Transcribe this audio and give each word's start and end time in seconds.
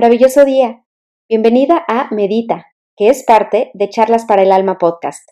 Maravilloso 0.00 0.44
día. 0.44 0.84
Bienvenida 1.28 1.84
a 1.88 2.06
Medita, 2.14 2.66
que 2.96 3.08
es 3.08 3.24
parte 3.24 3.72
de 3.74 3.88
Charlas 3.88 4.26
para 4.26 4.44
el 4.44 4.52
Alma 4.52 4.78
podcast. 4.78 5.28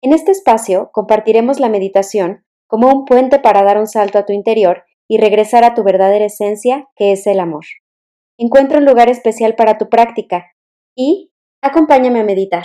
En 0.00 0.14
este 0.14 0.32
espacio 0.32 0.88
compartiremos 0.90 1.60
la 1.60 1.68
meditación 1.68 2.46
como 2.66 2.88
un 2.88 3.04
puente 3.04 3.38
para 3.38 3.62
dar 3.62 3.76
un 3.76 3.86
salto 3.86 4.18
a 4.18 4.24
tu 4.24 4.32
interior 4.32 4.84
y 5.06 5.18
regresar 5.18 5.64
a 5.64 5.74
tu 5.74 5.84
verdadera 5.84 6.24
esencia, 6.24 6.88
que 6.96 7.12
es 7.12 7.26
el 7.26 7.40
amor. 7.40 7.66
Encuentra 8.38 8.78
un 8.78 8.86
lugar 8.86 9.10
especial 9.10 9.54
para 9.54 9.76
tu 9.76 9.90
práctica 9.90 10.46
y 10.96 11.30
acompáñame 11.60 12.20
a 12.20 12.24
meditar. 12.24 12.64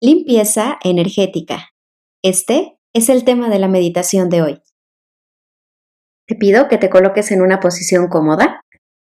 Limpieza 0.00 0.78
energética. 0.82 1.68
Este 2.22 2.78
es 2.94 3.10
el 3.10 3.24
tema 3.24 3.50
de 3.50 3.58
la 3.58 3.68
meditación 3.68 4.30
de 4.30 4.40
hoy. 4.40 4.62
Te 6.28 6.34
pido 6.34 6.68
que 6.68 6.76
te 6.76 6.90
coloques 6.90 7.32
en 7.32 7.40
una 7.40 7.58
posición 7.58 8.08
cómoda. 8.08 8.60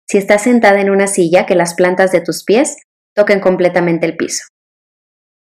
Si 0.06 0.18
estás 0.18 0.42
sentada 0.42 0.80
en 0.80 0.90
una 0.90 1.06
silla, 1.06 1.46
que 1.46 1.54
las 1.54 1.74
plantas 1.74 2.12
de 2.12 2.20
tus 2.20 2.44
pies 2.44 2.76
toquen 3.14 3.40
completamente 3.40 4.04
el 4.04 4.16
piso. 4.16 4.44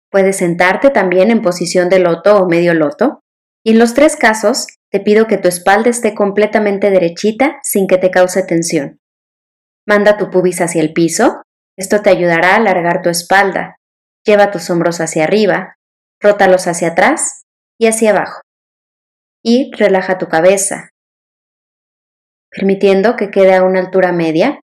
Puedes 0.08 0.36
sentarte 0.36 0.90
también 0.90 1.32
en 1.32 1.42
posición 1.42 1.88
de 1.88 1.98
loto 1.98 2.36
o 2.36 2.48
medio 2.48 2.74
loto. 2.74 3.20
Y 3.64 3.72
en 3.72 3.80
los 3.80 3.94
tres 3.94 4.14
casos, 4.14 4.68
te 4.92 5.00
pido 5.00 5.26
que 5.26 5.36
tu 5.36 5.48
espalda 5.48 5.90
esté 5.90 6.14
completamente 6.14 6.90
derechita 6.90 7.58
sin 7.64 7.88
que 7.88 7.98
te 7.98 8.12
cause 8.12 8.44
tensión. 8.44 9.00
Manda 9.84 10.16
tu 10.16 10.30
pubis 10.30 10.60
hacia 10.60 10.80
el 10.80 10.92
piso. 10.92 11.42
Esto 11.76 12.02
te 12.02 12.10
ayudará 12.10 12.52
a 12.52 12.56
alargar 12.56 13.02
tu 13.02 13.10
espalda. 13.10 13.74
Lleva 14.24 14.52
tus 14.52 14.70
hombros 14.70 15.00
hacia 15.00 15.24
arriba, 15.24 15.74
rótalos 16.20 16.68
hacia 16.68 16.88
atrás 16.88 17.42
y 17.80 17.88
hacia 17.88 18.10
abajo. 18.10 18.40
Y 19.42 19.72
relaja 19.74 20.16
tu 20.16 20.28
cabeza, 20.28 20.90
permitiendo 22.54 23.16
que 23.16 23.30
quede 23.30 23.54
a 23.54 23.64
una 23.64 23.80
altura 23.80 24.12
media, 24.12 24.60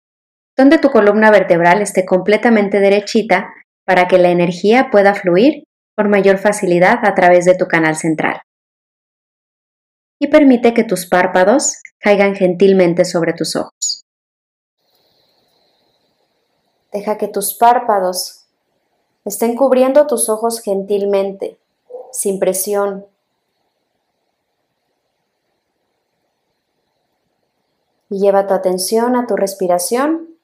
donde 0.57 0.77
tu 0.77 0.89
columna 0.91 1.31
vertebral 1.31 1.81
esté 1.81 2.05
completamente 2.05 2.79
derechita 2.79 3.53
para 3.85 4.07
que 4.07 4.17
la 4.17 4.29
energía 4.29 4.89
pueda 4.91 5.13
fluir 5.13 5.63
con 5.95 6.09
mayor 6.09 6.37
facilidad 6.37 6.99
a 7.03 7.13
través 7.15 7.45
de 7.45 7.55
tu 7.55 7.67
canal 7.67 7.95
central. 7.95 8.41
Y 10.19 10.27
permite 10.27 10.73
que 10.73 10.83
tus 10.83 11.07
párpados 11.07 11.77
caigan 11.99 12.35
gentilmente 12.35 13.05
sobre 13.05 13.33
tus 13.33 13.55
ojos. 13.55 14.03
Deja 16.93 17.17
que 17.17 17.27
tus 17.27 17.57
párpados 17.57 18.45
estén 19.25 19.55
cubriendo 19.55 20.07
tus 20.07 20.29
ojos 20.29 20.61
gentilmente, 20.61 21.57
sin 22.11 22.39
presión, 22.39 23.05
y 28.11 28.19
lleva 28.19 28.45
tu 28.45 28.53
atención 28.53 29.15
a 29.15 29.25
tu 29.25 29.37
respiración, 29.37 30.35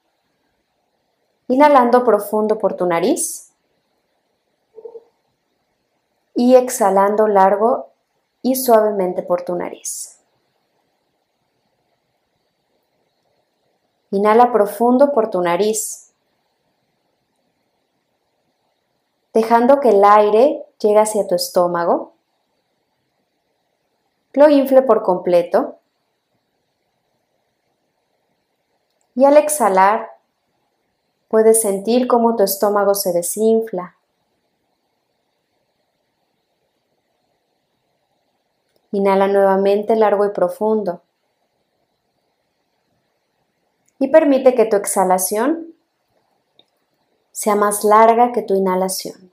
inhalando 1.48 2.02
profundo 2.02 2.58
por 2.58 2.72
tu 2.74 2.86
nariz 2.86 3.52
y 6.34 6.54
exhalando 6.54 7.28
largo 7.28 7.90
y 8.40 8.56
suavemente 8.56 9.22
por 9.22 9.42
tu 9.42 9.54
nariz. 9.54 10.18
Inhala 14.12 14.50
profundo 14.50 15.12
por 15.12 15.28
tu 15.28 15.42
nariz, 15.42 16.14
dejando 19.34 19.78
que 19.80 19.90
el 19.90 20.02
aire 20.04 20.64
llegue 20.78 21.00
hacia 21.00 21.26
tu 21.26 21.34
estómago. 21.34 22.14
Lo 24.32 24.48
infle 24.48 24.80
por 24.80 25.02
completo 25.02 25.77
Y 29.18 29.24
al 29.24 29.36
exhalar, 29.36 30.12
puedes 31.26 31.60
sentir 31.60 32.06
cómo 32.06 32.36
tu 32.36 32.44
estómago 32.44 32.94
se 32.94 33.12
desinfla. 33.12 33.96
Inhala 38.92 39.26
nuevamente 39.26 39.96
largo 39.96 40.24
y 40.24 40.28
profundo. 40.28 41.02
Y 43.98 44.06
permite 44.06 44.54
que 44.54 44.66
tu 44.66 44.76
exhalación 44.76 45.74
sea 47.32 47.56
más 47.56 47.82
larga 47.82 48.30
que 48.30 48.42
tu 48.42 48.54
inhalación. 48.54 49.32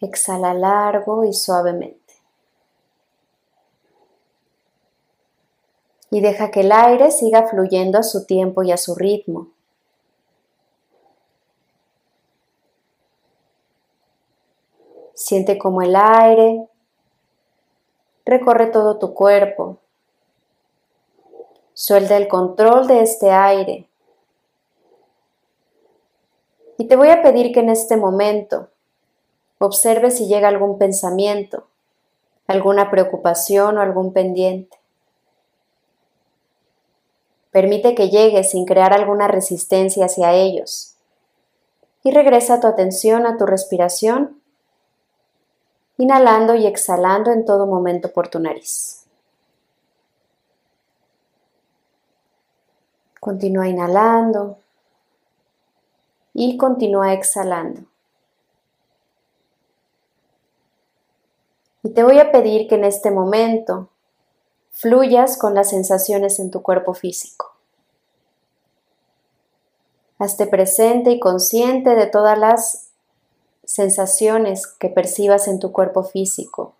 Exhala 0.00 0.54
largo 0.54 1.22
y 1.22 1.32
suavemente. 1.34 2.03
Y 6.14 6.20
deja 6.20 6.52
que 6.52 6.60
el 6.60 6.70
aire 6.70 7.10
siga 7.10 7.48
fluyendo 7.48 7.98
a 7.98 8.04
su 8.04 8.24
tiempo 8.24 8.62
y 8.62 8.70
a 8.70 8.76
su 8.76 8.94
ritmo. 8.94 9.48
Siente 15.12 15.58
como 15.58 15.82
el 15.82 15.96
aire 15.96 16.68
recorre 18.24 18.68
todo 18.68 19.00
tu 19.00 19.12
cuerpo. 19.12 19.78
Suelta 21.72 22.16
el 22.16 22.28
control 22.28 22.86
de 22.86 23.02
este 23.02 23.32
aire. 23.32 23.88
Y 26.78 26.86
te 26.86 26.94
voy 26.94 27.08
a 27.08 27.22
pedir 27.22 27.52
que 27.52 27.58
en 27.58 27.70
este 27.70 27.96
momento 27.96 28.68
observe 29.58 30.12
si 30.12 30.28
llega 30.28 30.46
algún 30.46 30.78
pensamiento, 30.78 31.66
alguna 32.46 32.88
preocupación 32.92 33.78
o 33.78 33.80
algún 33.80 34.12
pendiente. 34.12 34.83
Permite 37.54 37.94
que 37.94 38.08
llegue 38.10 38.42
sin 38.42 38.64
crear 38.64 38.92
alguna 38.92 39.28
resistencia 39.28 40.06
hacia 40.06 40.32
ellos. 40.32 40.96
Y 42.02 42.10
regresa 42.10 42.58
tu 42.58 42.66
atención 42.66 43.26
a 43.26 43.36
tu 43.36 43.46
respiración, 43.46 44.42
inhalando 45.96 46.56
y 46.56 46.66
exhalando 46.66 47.30
en 47.30 47.44
todo 47.44 47.68
momento 47.68 48.12
por 48.12 48.26
tu 48.26 48.40
nariz. 48.40 49.06
Continúa 53.20 53.68
inhalando 53.68 54.58
y 56.32 56.56
continúa 56.56 57.12
exhalando. 57.12 57.82
Y 61.84 61.90
te 61.90 62.02
voy 62.02 62.18
a 62.18 62.32
pedir 62.32 62.66
que 62.66 62.74
en 62.74 62.82
este 62.82 63.12
momento 63.12 63.90
fluyas 64.74 65.38
con 65.38 65.54
las 65.54 65.70
sensaciones 65.70 66.40
en 66.40 66.50
tu 66.50 66.62
cuerpo 66.62 66.94
físico. 66.94 67.54
Hazte 70.18 70.46
presente 70.46 71.12
y 71.12 71.20
consciente 71.20 71.94
de 71.94 72.06
todas 72.06 72.36
las 72.36 72.90
sensaciones 73.64 74.66
que 74.66 74.88
percibas 74.88 75.46
en 75.46 75.60
tu 75.60 75.72
cuerpo 75.72 76.02
físico. 76.02 76.74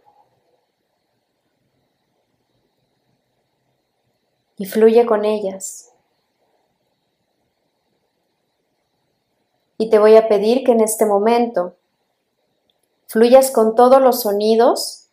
Y 4.57 4.67
fluye 4.67 5.07
con 5.07 5.25
ellas. 5.25 5.91
Y 9.79 9.89
te 9.89 9.99
voy 9.99 10.17
a 10.17 10.29
pedir 10.29 10.65
que 10.65 10.73
en 10.73 10.81
este 10.81 11.07
momento 11.07 11.77
fluyas 13.07 13.53
con 13.53 13.77
todos 13.77 14.01
los 14.01 14.23
sonidos 14.23 15.04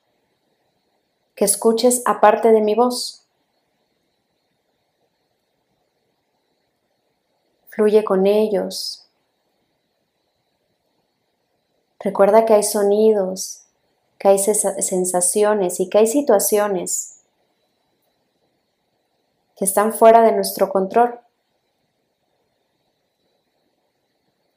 que 1.36 1.46
escuches 1.46 2.02
aparte 2.06 2.52
de 2.52 2.62
mi 2.62 2.76
voz. 2.76 3.26
Fluye 7.70 8.04
con 8.04 8.28
ellos. 8.28 9.08
Recuerda 12.00 12.46
que 12.46 12.54
hay 12.54 12.64
sonidos, 12.64 13.64
que 14.18 14.28
hay 14.28 14.40
sensaciones 14.40 15.80
y 15.80 15.90
que 15.90 16.00
hay 16.00 16.08
situaciones 16.08 17.22
que 19.56 19.66
están 19.66 19.94
fuera 19.94 20.24
de 20.24 20.32
nuestro 20.32 20.70
control. 20.70 21.20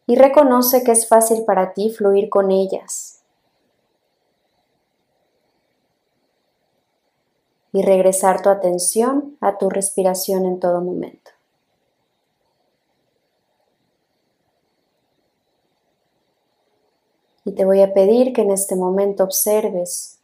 Y 0.07 0.17
reconoce 0.17 0.83
que 0.83 0.93
es 0.93 1.09
fácil 1.09 1.45
para 1.45 1.73
ti 1.73 1.91
fluir 1.91 2.29
con 2.29 2.51
ellas. 2.51 3.24
Y 7.75 7.83
regresar 7.83 8.41
tu 8.41 8.51
atención 8.51 9.37
a 9.41 9.59
tu 9.59 9.69
respiración 9.69 10.47
en 10.47 10.61
todo 10.61 10.81
momento. 10.81 11.33
Y 17.45 17.51
te 17.57 17.65
voy 17.65 17.83
a 17.83 17.93
pedir 17.93 18.33
que 18.33 18.43
en 18.43 18.53
este 18.53 18.77
momento 18.77 19.25
observes 19.25 20.21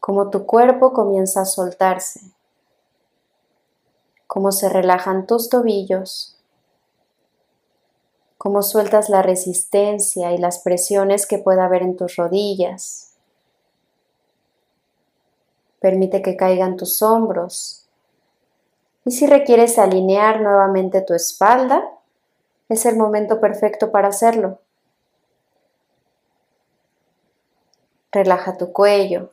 cómo 0.00 0.30
tu 0.30 0.46
cuerpo 0.46 0.94
comienza 0.94 1.42
a 1.42 1.44
soltarse, 1.44 2.32
cómo 4.26 4.50
se 4.50 4.70
relajan 4.70 5.26
tus 5.26 5.50
tobillos, 5.50 6.38
cómo 8.38 8.62
sueltas 8.62 9.10
la 9.10 9.20
resistencia 9.20 10.32
y 10.32 10.38
las 10.38 10.60
presiones 10.60 11.26
que 11.26 11.36
pueda 11.36 11.66
haber 11.66 11.82
en 11.82 11.98
tus 11.98 12.16
rodillas, 12.16 13.07
Permite 15.80 16.22
que 16.22 16.36
caigan 16.36 16.76
tus 16.76 17.02
hombros 17.02 17.88
Y 19.04 19.12
si 19.12 19.26
requieres 19.26 19.78
alinear 19.78 20.40
nuevamente 20.40 21.00
tu 21.00 21.14
espalda, 21.14 21.82
es 22.68 22.84
el 22.84 22.96
momento 22.96 23.40
perfecto 23.40 23.90
para 23.90 24.08
hacerlo. 24.08 24.60
Relaja 28.12 28.56
tu 28.56 28.72
cuello, 28.72 29.32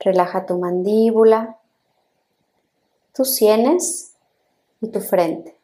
relaja 0.00 0.46
tu 0.46 0.58
mandíbula, 0.58 1.58
tus 3.12 3.34
sienes 3.34 4.14
y 4.80 4.88
tu 4.88 5.00
frente. 5.00 5.58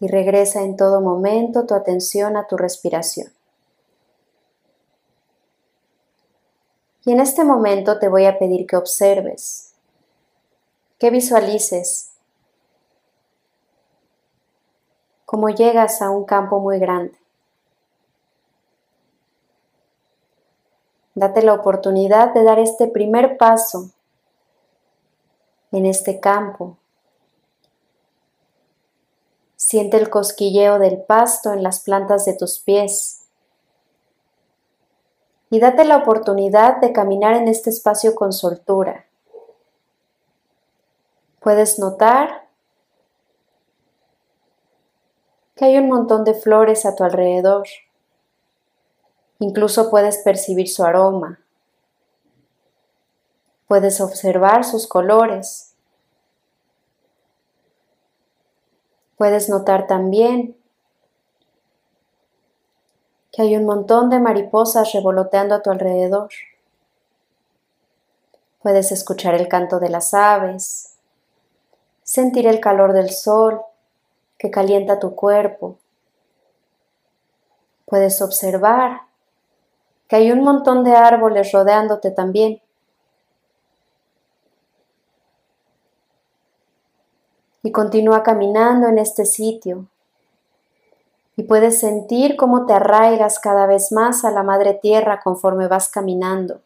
Y 0.00 0.08
regresa 0.08 0.62
en 0.62 0.76
todo 0.76 1.00
momento 1.00 1.66
tu 1.66 1.74
atención 1.74 2.36
a 2.36 2.46
tu 2.46 2.56
respiración. 2.56 3.32
Y 7.04 7.12
en 7.12 7.20
este 7.20 7.44
momento 7.44 7.98
te 7.98 8.08
voy 8.08 8.26
a 8.26 8.38
pedir 8.38 8.66
que 8.66 8.76
observes, 8.76 9.74
que 10.98 11.10
visualices 11.10 12.12
cómo 15.24 15.48
llegas 15.48 16.00
a 16.00 16.10
un 16.10 16.24
campo 16.24 16.60
muy 16.60 16.78
grande. 16.78 17.18
Date 21.14 21.42
la 21.42 21.54
oportunidad 21.54 22.32
de 22.32 22.44
dar 22.44 22.58
este 22.58 22.86
primer 22.86 23.36
paso 23.36 23.90
en 25.72 25.86
este 25.86 26.20
campo. 26.20 26.78
Siente 29.56 29.96
el 29.96 30.08
cosquilleo 30.08 30.78
del 30.78 31.02
pasto 31.02 31.52
en 31.52 31.62
las 31.62 31.80
plantas 31.80 32.24
de 32.24 32.34
tus 32.34 32.60
pies 32.60 33.21
y 35.52 35.60
date 35.60 35.84
la 35.84 35.98
oportunidad 35.98 36.80
de 36.80 36.94
caminar 36.94 37.34
en 37.34 37.46
este 37.46 37.68
espacio 37.68 38.14
con 38.14 38.32
soltura. 38.32 39.04
Puedes 41.40 41.78
notar 41.78 42.48
que 45.54 45.66
hay 45.66 45.76
un 45.76 45.88
montón 45.88 46.24
de 46.24 46.32
flores 46.32 46.86
a 46.86 46.96
tu 46.96 47.04
alrededor. 47.04 47.66
Incluso 49.40 49.90
puedes 49.90 50.16
percibir 50.24 50.70
su 50.70 50.84
aroma. 50.84 51.38
Puedes 53.68 54.00
observar 54.00 54.64
sus 54.64 54.86
colores. 54.86 55.74
Puedes 59.18 59.50
notar 59.50 59.86
también 59.86 60.56
que 63.32 63.42
hay 63.42 63.56
un 63.56 63.64
montón 63.64 64.10
de 64.10 64.20
mariposas 64.20 64.92
revoloteando 64.92 65.54
a 65.54 65.62
tu 65.62 65.70
alrededor. 65.70 66.28
Puedes 68.60 68.92
escuchar 68.92 69.34
el 69.34 69.48
canto 69.48 69.80
de 69.80 69.88
las 69.88 70.12
aves, 70.12 70.98
sentir 72.02 72.46
el 72.46 72.60
calor 72.60 72.92
del 72.92 73.10
sol 73.10 73.62
que 74.38 74.50
calienta 74.50 75.00
tu 75.00 75.14
cuerpo. 75.14 75.78
Puedes 77.86 78.20
observar 78.20 79.02
que 80.08 80.16
hay 80.16 80.30
un 80.30 80.42
montón 80.42 80.84
de 80.84 80.94
árboles 80.94 81.52
rodeándote 81.52 82.10
también. 82.10 82.60
Y 87.62 87.72
continúa 87.72 88.22
caminando 88.22 88.88
en 88.88 88.98
este 88.98 89.24
sitio 89.24 89.86
y 91.36 91.44
puedes 91.44 91.80
sentir 91.80 92.36
cómo 92.36 92.66
te 92.66 92.74
arraigas 92.74 93.38
cada 93.38 93.66
vez 93.66 93.92
más 93.92 94.24
a 94.24 94.30
la 94.30 94.42
Madre 94.42 94.74
Tierra 94.74 95.20
conforme 95.22 95.66
vas 95.66 95.88
caminando. 95.88 96.60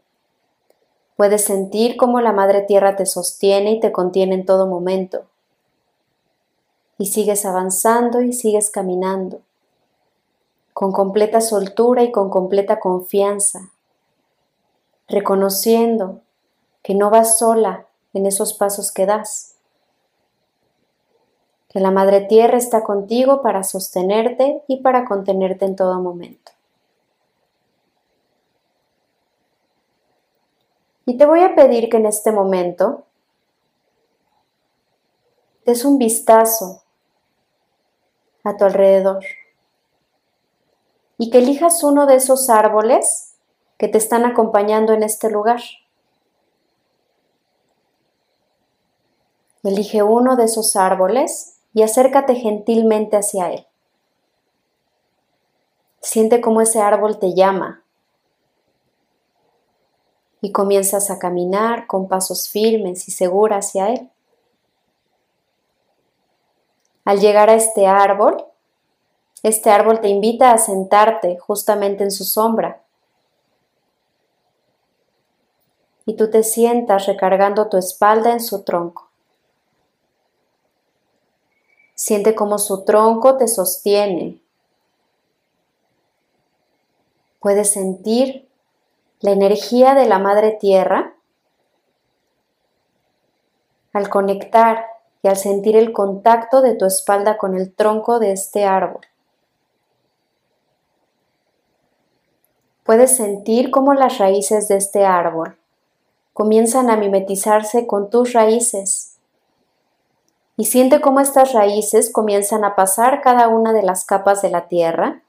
Puedes 1.16 1.44
sentir 1.44 1.96
cómo 1.96 2.20
la 2.20 2.32
Madre 2.32 2.62
Tierra 2.62 2.96
te 2.96 3.06
sostiene 3.06 3.72
y 3.72 3.80
te 3.80 3.92
contiene 3.92 4.34
en 4.34 4.44
todo 4.44 4.66
momento. 4.66 5.24
Y 6.98 7.06
sigues 7.06 7.44
avanzando 7.44 8.22
y 8.22 8.32
sigues 8.32 8.70
caminando, 8.70 9.40
con 10.72 10.92
completa 10.92 11.40
soltura 11.40 12.02
y 12.02 12.10
con 12.10 12.30
completa 12.30 12.80
confianza, 12.80 13.70
reconociendo 15.08 16.20
que 16.82 16.94
no 16.94 17.10
vas 17.10 17.38
sola 17.38 17.86
en 18.14 18.26
esos 18.26 18.54
pasos 18.54 18.92
que 18.92 19.06
das 19.06 19.55
que 21.68 21.80
la 21.80 21.90
Madre 21.90 22.22
Tierra 22.22 22.56
está 22.56 22.84
contigo 22.84 23.42
para 23.42 23.62
sostenerte 23.62 24.62
y 24.68 24.82
para 24.82 25.04
contenerte 25.04 25.64
en 25.64 25.76
todo 25.76 26.00
momento. 26.00 26.52
Y 31.04 31.16
te 31.16 31.26
voy 31.26 31.40
a 31.40 31.54
pedir 31.54 31.88
que 31.88 31.98
en 31.98 32.06
este 32.06 32.32
momento 32.32 33.04
des 35.64 35.84
un 35.84 35.98
vistazo 35.98 36.82
a 38.44 38.56
tu 38.56 38.64
alrededor 38.64 39.24
y 41.18 41.30
que 41.30 41.38
elijas 41.38 41.82
uno 41.82 42.06
de 42.06 42.16
esos 42.16 42.50
árboles 42.50 43.34
que 43.78 43.88
te 43.88 43.98
están 43.98 44.24
acompañando 44.24 44.92
en 44.92 45.02
este 45.02 45.30
lugar. 45.30 45.60
Elige 49.62 50.02
uno 50.02 50.36
de 50.36 50.44
esos 50.44 50.76
árboles 50.76 51.55
y 51.76 51.82
acércate 51.82 52.36
gentilmente 52.36 53.18
hacia 53.18 53.52
él. 53.52 53.66
Siente 56.00 56.40
cómo 56.40 56.62
ese 56.62 56.80
árbol 56.80 57.18
te 57.18 57.34
llama 57.34 57.84
y 60.40 60.52
comienzas 60.52 61.10
a 61.10 61.18
caminar 61.18 61.86
con 61.86 62.08
pasos 62.08 62.48
firmes 62.48 63.06
y 63.08 63.10
seguros 63.10 63.58
hacia 63.58 63.90
él. 63.90 64.10
Al 67.04 67.20
llegar 67.20 67.50
a 67.50 67.56
este 67.56 67.86
árbol, 67.86 68.46
este 69.42 69.68
árbol 69.68 70.00
te 70.00 70.08
invita 70.08 70.52
a 70.52 70.58
sentarte 70.58 71.36
justamente 71.36 72.04
en 72.04 72.10
su 72.10 72.24
sombra. 72.24 72.82
Y 76.06 76.16
tú 76.16 76.30
te 76.30 76.42
sientas 76.42 77.04
recargando 77.04 77.68
tu 77.68 77.76
espalda 77.76 78.32
en 78.32 78.40
su 78.40 78.64
tronco. 78.64 79.10
Siente 81.96 82.34
cómo 82.34 82.58
su 82.58 82.84
tronco 82.84 83.38
te 83.38 83.48
sostiene. 83.48 84.38
Puedes 87.40 87.72
sentir 87.72 88.46
la 89.20 89.30
energía 89.30 89.94
de 89.94 90.04
la 90.04 90.18
madre 90.18 90.52
tierra 90.52 91.14
al 93.94 94.10
conectar 94.10 94.84
y 95.22 95.28
al 95.28 95.36
sentir 95.36 95.74
el 95.74 95.94
contacto 95.94 96.60
de 96.60 96.74
tu 96.74 96.84
espalda 96.84 97.38
con 97.38 97.56
el 97.56 97.74
tronco 97.74 98.18
de 98.18 98.32
este 98.32 98.66
árbol. 98.66 99.06
Puedes 102.84 103.16
sentir 103.16 103.70
cómo 103.70 103.94
las 103.94 104.18
raíces 104.18 104.68
de 104.68 104.76
este 104.76 105.06
árbol 105.06 105.56
comienzan 106.34 106.90
a 106.90 106.96
mimetizarse 106.98 107.86
con 107.86 108.10
tus 108.10 108.34
raíces 108.34 109.05
y 110.56 110.64
siente 110.64 111.00
cómo 111.00 111.20
estas 111.20 111.52
raíces 111.52 112.10
comienzan 112.10 112.64
a 112.64 112.74
pasar 112.74 113.20
cada 113.20 113.48
una 113.48 113.72
de 113.72 113.82
las 113.82 114.04
capas 114.04 114.40
de 114.40 114.50
la 114.50 114.68
tierra 114.68 115.22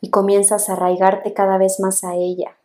y 0.00 0.10
comienzas 0.10 0.68
a 0.68 0.74
arraigarte 0.74 1.34
cada 1.34 1.58
vez 1.58 1.80
más 1.80 2.04
a 2.04 2.14
ella. 2.14 2.56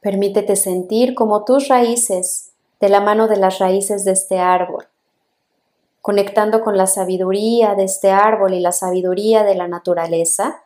Permítete 0.00 0.54
sentir 0.54 1.14
como 1.14 1.44
tus 1.44 1.68
raíces, 1.68 2.52
de 2.78 2.88
la 2.90 3.00
mano 3.00 3.28
de 3.28 3.36
las 3.36 3.58
raíces 3.58 4.04
de 4.04 4.12
este 4.12 4.38
árbol, 4.38 4.86
conectando 6.02 6.60
con 6.60 6.76
la 6.76 6.86
sabiduría 6.86 7.74
de 7.74 7.84
este 7.84 8.10
árbol 8.10 8.52
y 8.52 8.60
la 8.60 8.72
sabiduría 8.72 9.42
de 9.42 9.54
la 9.54 9.68
naturaleza, 9.68 10.62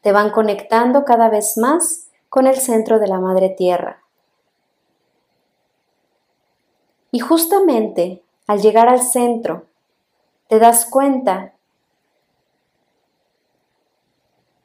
te 0.00 0.10
van 0.10 0.30
conectando 0.30 1.04
cada 1.04 1.28
vez 1.28 1.56
más 1.56 2.08
con 2.28 2.48
el 2.48 2.56
centro 2.56 2.98
de 2.98 3.06
la 3.06 3.20
Madre 3.20 3.50
Tierra 3.50 4.01
Y 7.12 7.20
justamente 7.20 8.22
al 8.46 8.60
llegar 8.60 8.88
al 8.88 9.02
centro, 9.02 9.66
te 10.48 10.58
das 10.58 10.86
cuenta 10.86 11.52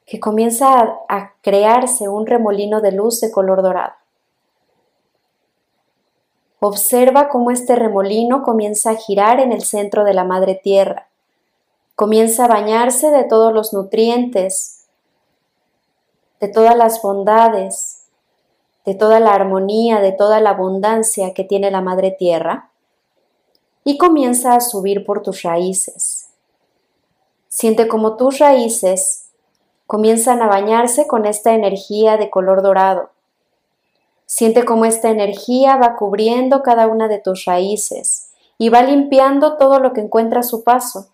que 0.06 0.22
comienza 0.22 1.00
a, 1.10 1.34
crearse 1.42 2.08
un 2.08 2.26
remolino 2.26 2.80
de 2.80 2.94
luz 2.94 3.20
de 3.20 3.32
color 3.32 3.62
dorado. 3.62 3.94
Observa 6.60 7.28
cómo 7.28 7.52
este 7.52 7.76
remolino 7.76 8.42
comienza 8.42 8.92
a 8.92 8.96
girar 8.96 9.42
en 9.42 9.52
el 9.52 9.62
centro 9.62 10.06
de 10.06 10.14
la 10.14 10.24
madre 10.24 10.56
tierra. 10.56 11.08
Comienza 11.96 12.46
a 12.46 12.48
bañarse 12.48 13.12
de 13.12 13.26
todos 13.26 13.54
los 13.54 13.74
nutrientes, 13.74 14.88
de 16.40 16.48
todas 16.48 16.76
las 16.76 17.02
bondades, 17.02 17.97
de 18.88 18.96
toda 18.96 19.20
la 19.20 19.34
armonía, 19.34 20.00
de 20.00 20.14
toda 20.14 20.40
la 20.40 20.52
abundancia 20.52 21.34
que 21.34 21.44
tiene 21.44 21.70
la 21.72 21.82
Madre 21.82 22.10
Tierra 22.10 22.70
y 23.84 23.98
comienza 23.98 24.56
a 24.56 24.62
subir 24.62 25.06
por 25.06 25.24
tus 25.24 25.44
raíces. 25.44 26.30
Siente 27.50 27.90
como 27.90 28.16
tus 28.16 28.40
raíces 28.40 29.28
comienzan 29.88 30.42
a 30.42 30.48
bañarse 30.48 31.06
con 31.06 31.26
esta 31.26 31.54
energía 31.54 32.16
de 32.16 32.30
color 32.30 32.62
dorado. 32.62 33.10
Siente 34.26 34.64
cómo 34.64 34.86
esta 34.86 35.10
energía 35.10 35.76
va 35.76 35.98
cubriendo 35.98 36.64
cada 36.64 36.88
una 36.88 37.10
de 37.10 37.20
tus 37.20 37.44
raíces 37.44 38.32
y 38.58 38.70
va 38.70 38.84
limpiando 38.84 39.58
todo 39.58 39.80
lo 39.80 39.92
que 39.92 40.00
encuentra 40.00 40.40
a 40.40 40.44
su 40.44 40.64
paso. 40.64 41.10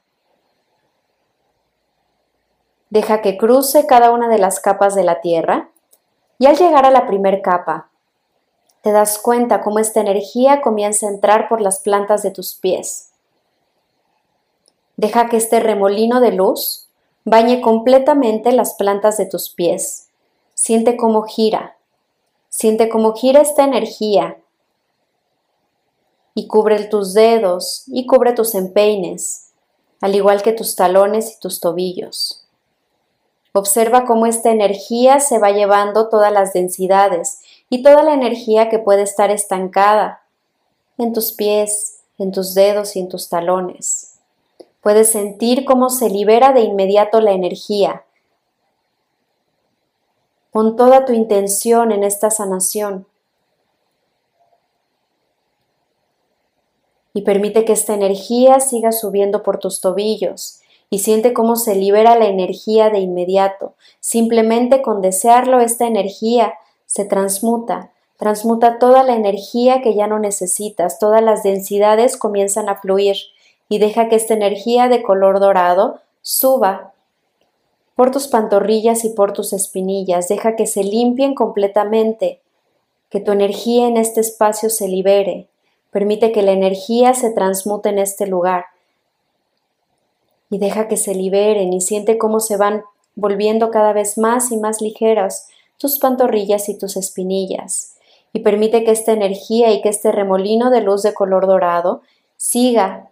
Deja 2.91 3.23
que 3.23 3.35
cruce 3.35 3.87
cada 3.87 4.11
una 4.11 4.29
de 4.29 4.37
las 4.37 4.59
capas 4.59 4.93
de 4.93 5.03
la 5.03 5.21
tierra 5.21 5.72
y 6.39 6.45
al 6.45 6.57
llegar 6.57 6.85
a 6.85 6.91
la 6.91 7.05
primer 7.05 7.41
capa, 7.41 7.89
te 8.81 8.91
das 8.91 9.17
cuenta 9.17 9.61
cómo 9.61 9.79
esta 9.79 10.01
energía 10.01 10.61
comienza 10.61 11.07
a 11.07 11.09
entrar 11.09 11.47
por 11.47 11.61
las 11.61 11.79
plantas 11.79 12.21
de 12.21 12.31
tus 12.31 12.55
pies. 12.55 13.11
Deja 14.97 15.29
que 15.29 15.37
este 15.37 15.59
remolino 15.59 16.19
de 16.19 16.33
luz 16.33 16.89
bañe 17.23 17.61
completamente 17.61 18.51
las 18.51 18.73
plantas 18.73 19.17
de 19.17 19.25
tus 19.25 19.49
pies. 19.49 20.09
Siente 20.53 20.97
cómo 20.97 21.23
gira. 21.23 21.77
Siente 22.49 22.89
cómo 22.89 23.13
gira 23.13 23.41
esta 23.41 23.63
energía 23.63 24.37
y 26.35 26.47
cubre 26.47 26.83
tus 26.85 27.13
dedos 27.13 27.83
y 27.87 28.05
cubre 28.05 28.33
tus 28.33 28.55
empeines, 28.55 29.51
al 30.01 30.15
igual 30.15 30.41
que 30.41 30.51
tus 30.51 30.75
talones 30.75 31.37
y 31.37 31.39
tus 31.39 31.59
tobillos. 31.59 32.42
Observa 33.55 34.05
cómo 34.05 34.25
esta 34.25 34.49
energía 34.49 35.19
se 35.19 35.37
va 35.37 35.51
llevando 35.51 36.09
todas 36.09 36.33
las 36.33 36.53
densidades 36.53 37.39
y 37.69 37.83
toda 37.83 38.01
la 38.01 38.15
energía 38.15 38.67
que 38.67 38.79
puede 38.79 39.03
estar 39.03 39.29
estancada 39.29 40.23
en 40.97 41.13
tus 41.13 41.33
pies, 41.33 41.99
en 42.17 42.31
tus 42.31 42.55
dedos 42.55 42.95
y 42.95 42.99
en 42.99 43.09
tus 43.09 43.29
talones. 43.29 44.19
Puedes 44.81 45.11
sentir 45.11 45.65
cómo 45.65 45.91
se 45.91 46.09
libera 46.09 46.51
de 46.51 46.61
inmediato 46.61 47.21
la 47.21 47.33
energía. 47.33 48.05
Pon 50.51 50.75
toda 50.75 51.05
tu 51.05 51.13
intención 51.13 51.91
en 51.91 52.03
esta 52.03 52.31
sanación. 52.31 53.05
Y 57.13 57.21
permite 57.21 57.65
que 57.65 57.73
esta 57.73 57.93
energía 57.93 58.59
siga 58.59 58.91
subiendo 58.91 59.43
por 59.43 59.59
tus 59.59 59.79
tobillos 59.79 60.62
y 60.93 60.99
siente 60.99 61.33
cómo 61.33 61.55
se 61.55 61.73
libera 61.73 62.15
la 62.19 62.27
energía 62.27 62.91
de 62.91 62.99
inmediato. 62.99 63.73
Simplemente 63.99 64.83
con 64.83 65.01
desearlo, 65.01 65.59
esta 65.59 65.87
energía 65.87 66.53
se 66.85 67.03
transmuta, 67.03 67.89
transmuta 68.17 68.77
toda 68.77 69.01
la 69.01 69.15
energía 69.15 69.81
que 69.81 69.95
ya 69.95 70.05
no 70.05 70.19
necesitas, 70.19 70.99
todas 70.99 71.23
las 71.23 71.41
densidades 71.41 72.15
comienzan 72.15 72.69
a 72.69 72.75
fluir 72.75 73.15
y 73.69 73.79
deja 73.79 74.07
que 74.07 74.17
esta 74.17 74.35
energía 74.35 74.87
de 74.87 75.01
color 75.01 75.39
dorado 75.39 75.99
suba 76.21 76.93
por 77.95 78.11
tus 78.11 78.27
pantorrillas 78.27 79.03
y 79.03 79.09
por 79.09 79.33
tus 79.33 79.51
espinillas, 79.51 80.27
deja 80.27 80.55
que 80.55 80.67
se 80.67 80.83
limpien 80.83 81.33
completamente, 81.33 82.39
que 83.09 83.19
tu 83.19 83.31
energía 83.31 83.87
en 83.87 83.97
este 83.97 84.21
espacio 84.21 84.69
se 84.69 84.87
libere, 84.87 85.47
permite 85.89 86.31
que 86.31 86.43
la 86.43 86.51
energía 86.51 87.15
se 87.15 87.31
transmute 87.31 87.89
en 87.89 87.97
este 87.97 88.27
lugar 88.27 88.65
y 90.53 90.59
deja 90.59 90.87
que 90.87 90.97
se 90.97 91.15
liberen 91.15 91.73
y 91.73 91.81
siente 91.81 92.19
cómo 92.19 92.39
se 92.39 92.57
van 92.57 92.83
volviendo 93.15 93.71
cada 93.71 93.91
vez 93.91 94.19
más 94.19 94.51
y 94.51 94.57
más 94.57 94.81
ligeras 94.81 95.47
tus 95.79 95.97
pantorrillas 95.97 96.69
y 96.69 96.77
tus 96.77 96.95
espinillas. 96.95 97.95
Y 98.33 98.41
permite 98.41 98.83
que 98.83 98.91
esta 98.91 99.13
energía 99.13 99.71
y 99.71 99.81
que 99.81 99.89
este 99.89 100.11
remolino 100.11 100.69
de 100.69 100.81
luz 100.81 101.01
de 101.01 101.15
color 101.15 101.47
dorado 101.47 102.03
siga 102.37 103.09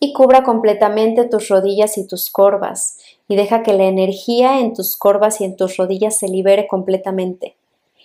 y 0.00 0.12
cubra 0.12 0.42
completamente 0.42 1.28
tus 1.28 1.46
rodillas 1.46 1.96
y 1.96 2.08
tus 2.08 2.28
corvas, 2.28 2.98
y 3.28 3.36
deja 3.36 3.62
que 3.62 3.72
la 3.72 3.84
energía 3.84 4.58
en 4.58 4.74
tus 4.74 4.96
corvas 4.96 5.40
y 5.40 5.44
en 5.44 5.54
tus 5.54 5.76
rodillas 5.76 6.18
se 6.18 6.26
libere 6.26 6.66
completamente. 6.66 7.54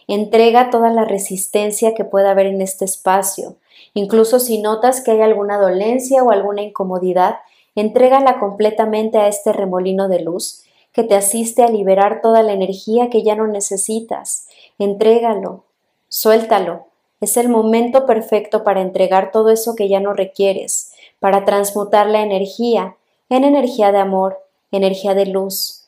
Entrega 0.07 0.69
toda 0.69 0.91
la 0.91 1.05
resistencia 1.05 1.95
que 1.95 2.03
pueda 2.03 2.29
haber 2.29 2.45
en 2.45 2.61
este 2.61 2.85
espacio. 2.85 3.55
Incluso 3.95 4.39
si 4.39 4.61
notas 4.61 5.01
que 5.01 5.09
hay 5.09 5.21
alguna 5.21 5.57
dolencia 5.57 6.23
o 6.23 6.29
alguna 6.29 6.61
incomodidad, 6.61 7.37
Entrégala 7.77 8.39
completamente 8.39 9.19
a 9.19 9.27
este 9.27 9.53
remolino 9.53 10.07
de 10.07 10.19
luz 10.19 10.63
que 10.93 11.03
te 11.03 11.13
asiste 11.13 11.61
a 11.61 11.69
liberar 11.69 12.21
toda 12.23 12.41
la 12.41 12.53
energía 12.53 13.11
que 13.11 13.21
ya 13.21 13.35
no 13.35 13.45
necesitas. 13.45 14.47
Entrégalo, 14.79 15.65
suéltalo. 16.09 16.87
Es 17.21 17.37
el 17.37 17.49
momento 17.49 18.07
perfecto 18.07 18.63
para 18.63 18.81
entregar 18.81 19.29
todo 19.31 19.49
eso 19.49 19.75
que 19.75 19.89
ya 19.89 19.99
no 19.99 20.13
requieres, 20.13 20.91
para 21.19 21.45
transmutar 21.45 22.07
la 22.07 22.23
energía 22.23 22.95
en 23.29 23.43
energía 23.43 23.91
de 23.91 23.99
amor, 23.99 24.39
energía 24.71 25.13
de 25.13 25.27
luz. 25.27 25.87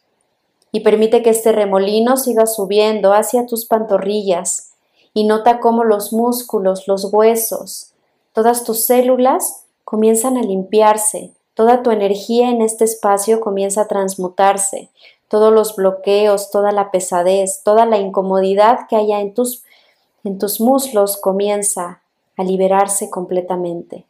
Y 0.72 0.82
permite 0.82 1.24
que 1.24 1.32
este 1.32 1.52
remolino 1.52 2.18
siga 2.18 2.46
subiendo 2.46 3.14
hacia 3.14 3.48
tus 3.48 3.66
pantorrillas 3.66 4.74
y 5.16 5.24
nota 5.24 5.60
cómo 5.60 5.84
los 5.84 6.14
músculos, 6.14 6.88
los 6.88 7.12
huesos, 7.12 7.94
todas 8.34 8.64
tus 8.64 8.86
células 8.86 9.66
comienzan 9.84 10.38
a 10.38 10.44
limpiarse, 10.44 11.34
Toda 11.60 11.84
tu 11.84 11.92
energía 11.92 12.52
en 12.52 12.62
este 12.62 12.86
espacio 12.86 13.42
comienza 13.42 13.82
a 13.82 13.88
transmutarse. 13.90 14.88
Todos 15.28 15.52
los 15.52 15.76
bloqueos, 15.76 16.52
toda 16.52 16.72
la 16.72 16.90
pesadez, 16.90 17.64
toda 17.66 17.86
la 17.86 17.98
incomodidad 17.98 18.88
que 18.88 18.96
haya 18.96 19.20
en 19.20 19.34
tus, 19.34 19.66
en 20.24 20.40
tus 20.40 20.62
muslos 20.62 21.18
comienza 21.18 22.02
a 22.38 22.46
liberarse 22.46 23.10
completamente. 23.10 24.06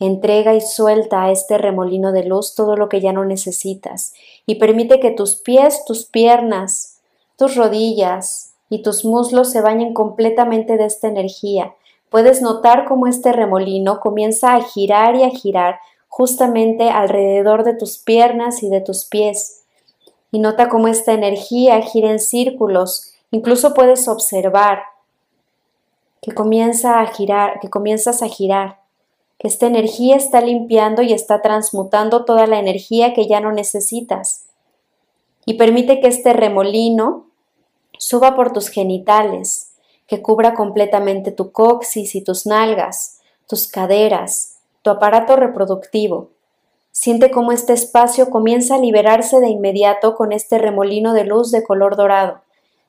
Entrega 0.00 0.56
y 0.56 0.60
suelta 0.60 1.22
a 1.22 1.30
este 1.30 1.56
remolino 1.56 2.10
de 2.10 2.24
luz 2.24 2.56
todo 2.56 2.74
lo 2.74 2.88
que 2.88 3.00
ya 3.00 3.12
no 3.12 3.24
necesitas 3.24 4.12
y 4.44 4.56
permite 4.56 4.98
que 4.98 5.12
tus 5.12 5.36
pies, 5.36 5.84
tus 5.84 6.04
piernas, 6.04 6.98
tus 7.36 7.54
rodillas 7.54 8.54
y 8.70 8.82
tus 8.82 9.04
muslos 9.04 9.52
se 9.52 9.60
bañen 9.60 9.94
completamente 9.94 10.76
de 10.76 10.86
esta 10.86 11.06
energía. 11.06 11.76
Puedes 12.10 12.42
notar 12.42 12.86
cómo 12.88 13.06
este 13.06 13.30
remolino 13.30 14.00
comienza 14.00 14.56
a 14.56 14.62
girar 14.62 15.14
y 15.14 15.22
a 15.22 15.30
girar 15.30 15.78
justamente 16.08 16.90
alrededor 16.90 17.64
de 17.64 17.74
tus 17.74 17.98
piernas 17.98 18.62
y 18.62 18.70
de 18.70 18.80
tus 18.80 19.04
pies. 19.04 19.62
Y 20.30 20.40
nota 20.40 20.68
cómo 20.68 20.88
esta 20.88 21.12
energía 21.12 21.80
gira 21.82 22.10
en 22.10 22.18
círculos. 22.18 23.14
Incluso 23.30 23.74
puedes 23.74 24.08
observar 24.08 24.82
que 26.20 26.32
comienza 26.32 27.00
a 27.00 27.06
girar, 27.06 27.60
que 27.60 27.70
comienzas 27.70 28.22
a 28.22 28.28
girar, 28.28 28.80
que 29.38 29.46
esta 29.48 29.66
energía 29.66 30.16
está 30.16 30.40
limpiando 30.40 31.02
y 31.02 31.12
está 31.12 31.40
transmutando 31.40 32.24
toda 32.24 32.46
la 32.46 32.58
energía 32.58 33.14
que 33.14 33.28
ya 33.28 33.40
no 33.40 33.52
necesitas. 33.52 34.46
Y 35.46 35.54
permite 35.54 36.00
que 36.00 36.08
este 36.08 36.32
remolino 36.32 37.26
suba 37.98 38.34
por 38.34 38.52
tus 38.52 38.68
genitales, 38.68 39.72
que 40.06 40.22
cubra 40.22 40.54
completamente 40.54 41.30
tu 41.30 41.52
coxis 41.52 42.14
y 42.14 42.22
tus 42.22 42.46
nalgas, 42.46 43.20
tus 43.46 43.68
caderas, 43.68 44.57
tu 44.88 44.92
aparato 44.92 45.36
reproductivo. 45.36 46.30
Siente 46.92 47.30
cómo 47.30 47.52
este 47.52 47.74
espacio 47.74 48.30
comienza 48.30 48.76
a 48.76 48.78
liberarse 48.78 49.38
de 49.38 49.50
inmediato 49.50 50.14
con 50.14 50.32
este 50.32 50.56
remolino 50.56 51.12
de 51.12 51.24
luz 51.24 51.50
de 51.50 51.62
color 51.62 51.94
dorado. 51.94 52.40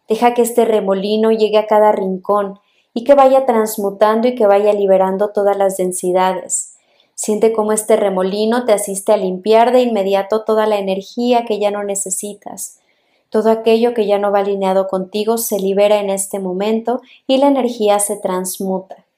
Deja 0.08 0.34
que 0.34 0.42
este 0.42 0.64
remolino 0.64 1.32
llegue 1.32 1.58
a 1.58 1.68
cada 1.68 1.92
rincón 1.92 2.58
y 2.94 3.04
que 3.04 3.16
vaya 3.16 3.46
transmutando 3.46 4.30
y 4.30 4.36
que 4.36 4.48
vaya 4.48 4.72
liberando 4.72 5.32
todas 5.32 5.58
las 5.58 5.76
densidades. 5.76 6.78
Siente 7.16 7.52
cómo 7.52 7.74
este 7.74 7.98
remolino 7.98 8.64
te 8.64 8.72
asiste 8.72 9.12
a 9.12 9.18
limpiar 9.18 9.74
de 9.74 9.82
inmediato 9.82 10.46
toda 10.46 10.68
la 10.68 10.78
energía 10.78 11.44
que 11.44 11.60
ya 11.60 11.70
no 11.70 11.84
necesitas. 11.84 12.80
Todo 13.30 13.52
aquello 13.52 13.94
que 13.94 14.08
ya 14.08 14.20
no 14.20 14.32
va 14.32 14.40
alineado 14.40 14.88
contigo 14.88 15.38
se 15.38 15.60
libera 15.60 16.00
en 16.00 16.12
este 16.12 16.40
momento 16.40 17.02
y 17.28 17.40
la 17.40 17.48
energía 17.50 18.00
se 18.00 18.16
transmuta 18.16 19.09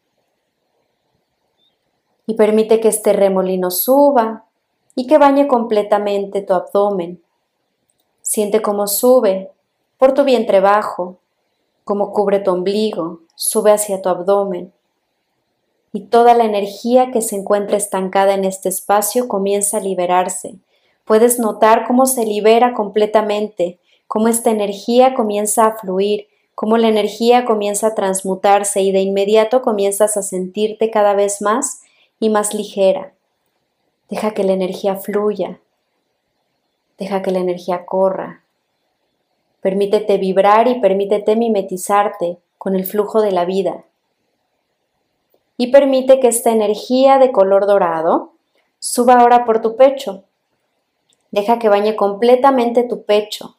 y 2.28 2.36
permite 2.36 2.80
que 2.80 2.88
este 2.88 3.14
remolino 3.14 3.72
suba 3.72 4.46
y 4.96 5.08
que 5.08 5.18
bañe 5.18 5.48
completamente 5.48 6.42
tu 6.42 6.54
abdomen. 6.54 7.22
Siente 8.22 8.62
cómo 8.62 8.88
sube 8.88 9.52
por 9.98 10.14
tu 10.14 10.24
vientre 10.24 10.60
bajo, 10.60 11.20
cómo 11.84 12.12
cubre 12.12 12.40
tu 12.40 12.52
ombligo, 12.52 13.22
sube 13.36 13.72
hacia 13.72 14.02
tu 14.02 14.10
abdomen. 14.10 14.74
Y 15.94 16.06
toda 16.06 16.34
la 16.34 16.46
energía 16.46 17.12
que 17.12 17.22
se 17.22 17.36
encuentra 17.36 17.78
estancada 17.78 18.34
en 18.34 18.46
este 18.46 18.70
espacio 18.70 19.28
comienza 19.28 19.78
a 19.78 19.82
liberarse. 19.82 20.56
Puedes 21.06 21.40
notar 21.40 21.86
cómo 21.86 22.06
se 22.06 22.26
libera 22.26 22.74
completamente, 22.74 23.80
cómo 24.08 24.28
esta 24.28 24.52
energía 24.52 25.14
comienza 25.14 25.66
a 25.66 25.78
fluir, 25.78 26.28
cómo 26.56 26.78
la 26.78 26.88
energía 26.88 27.44
comienza 27.44 27.88
a 27.88 27.96
transmutarse 27.96 28.82
y 28.82 28.92
de 28.92 29.02
inmediato 29.02 29.62
comienzas 29.62 30.16
a 30.16 30.22
sentirte 30.22 30.92
cada 30.92 31.14
vez 31.14 31.42
más 31.42 31.81
y 32.22 32.30
más 32.30 32.54
ligera. 32.54 33.12
Deja 34.10 34.34
que 34.34 34.46
la 34.46 34.54
energía 34.54 34.96
fluya. 34.96 35.60
Deja 36.98 37.22
que 37.22 37.32
la 37.32 37.40
energía 37.40 37.86
corra. 37.86 38.44
Permítete 39.60 40.18
vibrar 40.18 40.70
y 40.70 40.80
permítete 40.80 41.36
mimetizarte 41.36 42.38
con 42.58 42.76
el 42.76 42.86
flujo 42.86 43.22
de 43.22 43.34
la 43.34 43.44
vida. 43.44 43.84
Y 45.58 45.72
permite 45.72 46.22
que 46.22 46.30
esta 46.30 46.52
energía 46.52 47.18
de 47.18 47.34
color 47.34 47.66
dorado 47.66 48.32
suba 48.80 49.16
ahora 49.16 49.44
por 49.44 49.62
tu 49.62 49.76
pecho. 49.76 50.24
Deja 51.32 51.60
que 51.60 51.68
bañe 51.68 51.98
completamente 51.98 52.84
tu 52.84 53.04
pecho 53.04 53.58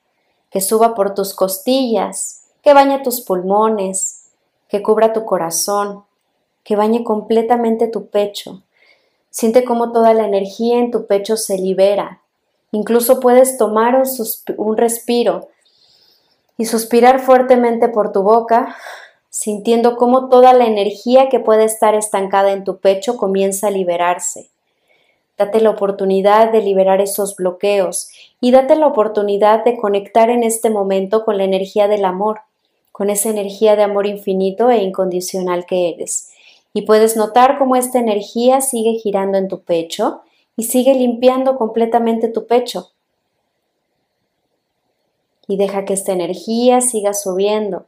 que 0.53 0.61
suba 0.61 0.95
por 0.95 1.15
tus 1.15 1.35
costillas, 1.35 2.45
que 2.63 2.75
bañe 2.75 3.03
tus 3.03 3.23
pulmones, 3.23 4.31
que 4.69 4.83
cubra 4.83 5.15
tu 5.15 5.25
corazón, 5.25 6.05
que 6.65 6.77
bañe 6.77 7.05
completamente 7.05 7.89
tu 7.89 8.07
pecho. 8.07 8.63
Siente 9.31 9.65
cómo 9.65 9.93
toda 9.93 10.15
la 10.15 10.27
energía 10.27 10.79
en 10.79 10.91
tu 10.91 11.07
pecho 11.07 11.37
se 11.37 11.57
libera. 11.59 12.21
Incluso 12.71 13.21
puedes 13.21 13.59
tomar 13.59 14.03
un, 14.57 14.77
respiro 14.77 15.49
y 16.57 16.65
suspirar 16.67 17.21
fuertemente 17.21 17.89
por 17.89 18.13
tu 18.13 18.23
boca, 18.23 18.77
sintiendo 19.29 19.97
cómo 19.97 20.29
toda 20.29 20.53
la 20.53 20.67
energía 20.67 21.29
que 21.29 21.41
puede 21.41 21.65
estar 21.65 21.95
estancada 21.95 22.53
en 22.53 22.65
tu 22.65 22.79
pecho 22.79 23.17
comienza 23.17 23.69
a 23.69 23.71
liberarse. 23.71 24.51
Date 25.39 25.61
la 25.61 25.71
oportunidad 25.71 26.53
de 26.53 26.63
liberar 26.63 27.01
esos 27.01 27.37
bloqueos 27.37 28.11
y 28.41 28.53
date 28.53 28.77
la 28.77 28.87
oportunidad 28.87 29.65
de 29.65 29.77
conectar 29.77 30.31
en 30.31 30.43
este 30.43 30.71
momento 30.71 31.25
con 31.25 31.39
la 31.39 31.45
energía 31.45 31.89
del 31.89 32.05
amor, 32.05 32.41
con 32.91 33.11
esa 33.11 33.31
energía 33.31 33.77
de 33.77 33.83
amor 33.83 34.07
infinito 34.07 34.71
e 34.71 34.83
incondicional 34.83 35.67
que 35.67 35.91
eres. 35.91 36.32
Y 36.73 36.83
puedes 36.83 37.17
notar 37.17 37.59
cómo 37.59 37.77
esta 37.77 37.99
energía 37.99 38.61
sigue 38.61 38.95
girando 38.95 39.39
en 39.39 39.49
tu 39.49 39.63
pecho 39.63 40.23
y 40.57 40.65
sigue 40.65 40.95
limpiando 40.95 41.57
completamente 41.57 42.29
tu 42.29 42.47
pecho. 42.47 42.93
Y 45.49 45.57
deja 45.57 45.85
que 45.85 45.95
esta 45.95 46.13
energía 46.13 46.81
siga 46.81 47.15
subiendo. 47.15 47.87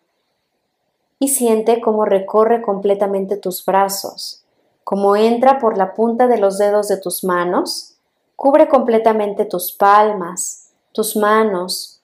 Y 1.19 1.29
siente 1.29 1.81
cómo 1.81 2.05
recorre 2.05 2.61
completamente 2.61 3.37
tus 3.37 3.64
brazos, 3.64 4.45
como 4.83 5.17
entra 5.17 5.59
por 5.59 5.79
la 5.79 5.95
punta 5.95 6.26
de 6.26 6.38
los 6.38 6.59
dedos 6.59 6.88
de 6.88 6.99
tus 6.99 7.25
manos, 7.25 7.95
cubre 8.37 8.69
completamente 8.69 9.47
tus 9.47 9.73
palmas, 9.73 10.73
tus 10.93 11.17
manos. 11.17 12.03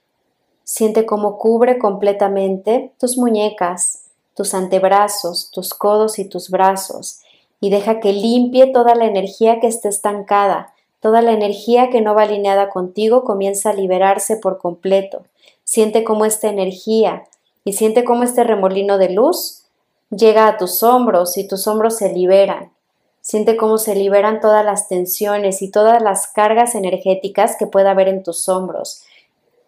Siente 0.64 1.04
cómo 1.04 1.36
cubre 1.36 1.78
completamente 1.78 2.94
tus 2.98 3.18
muñecas, 3.18 4.09
tus 4.40 4.54
antebrazos, 4.54 5.50
tus 5.50 5.74
codos 5.74 6.18
y 6.18 6.24
tus 6.24 6.48
brazos, 6.48 7.20
y 7.60 7.68
deja 7.68 8.00
que 8.00 8.14
limpie 8.14 8.68
toda 8.72 8.94
la 8.94 9.04
energía 9.04 9.60
que 9.60 9.66
esté 9.66 9.90
estancada, 9.90 10.72
toda 10.98 11.20
la 11.20 11.32
energía 11.32 11.90
que 11.90 12.00
no 12.00 12.14
va 12.14 12.22
alineada 12.22 12.70
contigo 12.70 13.22
comienza 13.22 13.68
a 13.68 13.74
liberarse 13.74 14.38
por 14.38 14.56
completo. 14.56 15.26
Siente 15.64 16.04
cómo 16.04 16.24
esta 16.24 16.48
energía 16.48 17.24
y 17.62 17.74
siente 17.74 18.02
cómo 18.02 18.22
este 18.22 18.42
remolino 18.44 18.96
de 18.96 19.10
luz 19.10 19.66
llega 20.08 20.48
a 20.48 20.56
tus 20.56 20.82
hombros 20.82 21.36
y 21.36 21.46
tus 21.46 21.66
hombros 21.66 21.98
se 21.98 22.10
liberan. 22.10 22.72
Siente 23.20 23.58
cómo 23.58 23.76
se 23.76 23.94
liberan 23.94 24.40
todas 24.40 24.64
las 24.64 24.88
tensiones 24.88 25.60
y 25.60 25.70
todas 25.70 26.00
las 26.00 26.28
cargas 26.28 26.74
energéticas 26.74 27.56
que 27.58 27.66
pueda 27.66 27.90
haber 27.90 28.08
en 28.08 28.22
tus 28.22 28.48
hombros. 28.48 29.02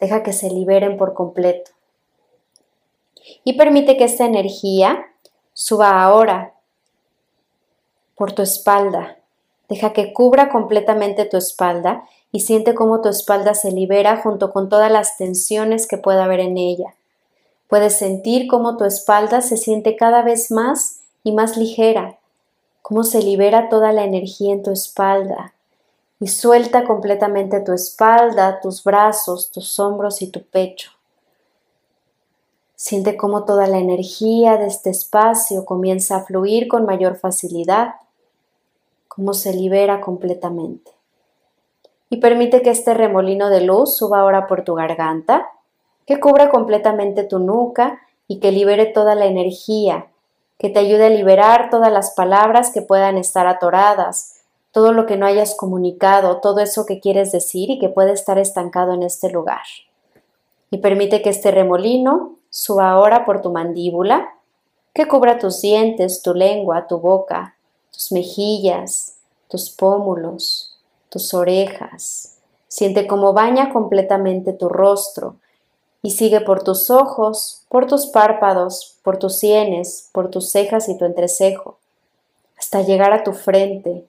Deja 0.01 0.23
que 0.23 0.33
se 0.33 0.49
liberen 0.49 0.97
por 0.97 1.13
completo. 1.13 1.73
Y 3.45 3.55
permite 3.55 3.97
que 3.97 4.05
esta 4.05 4.25
energía 4.25 5.07
suba 5.53 6.03
ahora 6.03 6.55
por 8.17 8.33
tu 8.33 8.43
espalda. 8.43 9.17
Deja 9.69 9.93
que 9.93 10.13
cubra 10.13 10.51
completamente 10.51 11.25
tu 11.25 11.37
espalda 11.37 12.05
y 12.31 12.41
siente 12.41 12.75
cómo 12.75 13.01
tu 13.01 13.09
espalda 13.09 13.55
se 13.55 13.73
libera 13.73 14.19
junto 14.19 14.53
con 14.53 14.69
todas 14.69 14.91
las 14.91 15.17
tensiones 15.17 15.87
que 15.87 15.99
pueda 15.99 16.25
haber 16.25 16.41
en 16.41 16.59
ella. 16.59 16.95
Puedes 17.69 17.99
sentir 17.99 18.49
cómo 18.49 18.77
tu 18.77 18.85
espalda 18.85 19.41
se 19.41 19.57
siente 19.57 19.97
cada 19.97 20.23
vez 20.23 20.51
más 20.51 21.01
y 21.25 21.33
más 21.33 21.57
ligera, 21.57 22.19
cómo 22.83 23.03
se 23.03 23.23
libera 23.23 23.69
toda 23.69 23.93
la 23.93 24.05
energía 24.05 24.53
en 24.53 24.63
tu 24.63 24.71
espalda 24.71 25.55
y 26.21 26.29
suelta 26.29 26.85
completamente 26.85 27.61
tu 27.61 27.73
espalda, 27.73 28.61
tus 28.61 28.85
brazos, 28.85 29.51
tus 29.51 29.81
hombros 29.81 30.23
y 30.23 30.29
tu 30.29 30.43
pecho. 30.43 30.93
Siente 32.83 33.17
cómo 33.17 33.45
toda 33.45 33.69
la 33.69 33.79
energía 33.79 34.57
de 34.57 34.67
este 34.67 34.91
espacio 34.91 35.65
comienza 35.65 36.17
a 36.17 36.25
fluir 36.25 36.67
con 36.67 36.85
mayor 36.85 37.15
facilidad, 37.15 37.95
cómo 39.07 39.35
se 39.35 39.55
libera 39.55 40.01
completamente. 40.01 40.91
Y 42.11 42.17
permite 42.17 42.61
que 42.61 42.71
este 42.71 42.93
remolino 42.93 43.51
de 43.51 43.61
luz 43.61 43.97
suba 43.97 44.19
ahora 44.19 44.49
por 44.49 44.65
tu 44.65 44.75
garganta 44.75 45.49
que 46.07 46.19
cubra 46.19 46.51
completamente 46.51 47.23
tu 47.23 47.39
nuca 47.39 48.01
y 48.27 48.41
que 48.41 48.51
libere 48.51 48.87
toda 48.87 49.15
la 49.15 49.27
energía, 49.27 50.09
que 50.59 50.69
te 50.69 50.81
ayude 50.81 51.07
a 51.07 51.11
liberar 51.11 51.71
todas 51.71 51.93
las 51.93 52.11
palabras 52.17 52.73
que 52.73 52.83
puedan 52.83 53.17
estar 53.17 53.47
atoradas, 53.47 54.41
todo 54.73 54.93
lo 54.93 55.07
que 55.07 55.17
no 55.17 55.27
hayas 55.27 55.55
comunicado, 55.55 56.41
todo 56.41 56.59
eso 56.59 56.85
que 56.85 56.99
quieres 56.99 57.31
decir 57.31 57.71
y 57.71 57.79
que 57.79 57.91
puede 57.91 58.11
estar 58.11 58.39
estancado 58.39 58.93
en 58.93 59.05
este 59.05 59.31
lugar. 59.31 59.63
Y 60.73 60.79
permite 60.79 61.23
que 61.23 61.31
este 61.31 61.53
remolino 61.53 62.42
suba 62.53 62.91
ahora 62.91 63.25
por 63.25 63.41
tu 63.41 63.51
mandíbula, 63.51 64.35
que 64.93 65.09
cubra 65.09 65.39
tus 65.39 65.63
dientes, 65.63 66.21
tu 66.21 66.35
lengua, 66.35 66.87
tu 66.87 66.99
boca, 66.99 67.57
tus 67.91 68.13
mejillas, 68.13 69.17
tus 69.49 69.71
pómulos, 69.71 70.79
tus 71.09 71.33
orejas. 71.33 72.37
Siente 72.69 73.07
cómo 73.07 73.33
baña 73.33 73.73
completamente 73.73 74.53
tu 74.53 74.69
rostro, 74.69 75.37
y 76.03 76.11
sigue 76.11 76.41
por 76.41 76.63
tus 76.63 76.91
ojos, 76.91 77.63
por 77.69 77.87
tus 77.87 78.07
párpados, 78.07 78.99
por 79.03 79.19
tus 79.19 79.37
sienes, 79.37 80.11
por 80.13 80.31
tus 80.31 80.51
cejas 80.51 80.89
y 80.89 80.99
tu 80.99 81.05
entrecejo, 81.05 81.79
hasta 82.59 82.83
llegar 82.83 83.13
a 83.13 83.25
tu 83.25 83.33
frente 83.33 84.05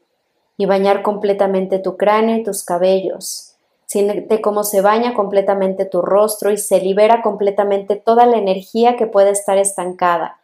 y 0.57 0.65
bañar 0.65 1.01
completamente 1.01 1.79
tu 1.79 1.95
cráneo 1.95 2.37
y 2.37 2.43
tus 2.43 2.63
cabellos. 2.63 3.52
Siente 3.93 4.41
cómo 4.41 4.63
se 4.63 4.81
baña 4.81 5.13
completamente 5.13 5.85
tu 5.85 6.01
rostro 6.01 6.49
y 6.49 6.57
se 6.57 6.81
libera 6.81 7.21
completamente 7.21 7.95
toda 7.95 8.25
la 8.25 8.37
energía 8.37 8.97
que 8.97 9.05
puede 9.05 9.29
estar 9.29 9.59
estancada, 9.59 10.39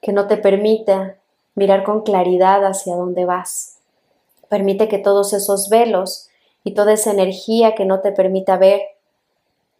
que 0.00 0.14
no 0.14 0.26
te 0.26 0.38
permita 0.38 1.16
mirar 1.54 1.84
con 1.84 2.00
claridad 2.00 2.64
hacia 2.64 2.96
dónde 2.96 3.26
vas. 3.26 3.80
Permite 4.48 4.88
que 4.88 4.96
todos 4.96 5.34
esos 5.34 5.68
velos 5.68 6.30
y 6.64 6.72
toda 6.72 6.94
esa 6.94 7.10
energía 7.10 7.74
que 7.74 7.84
no 7.84 8.00
te 8.00 8.12
permita 8.12 8.56
ver 8.56 8.80